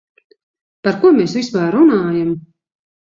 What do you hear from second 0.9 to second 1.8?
ko mēs vispār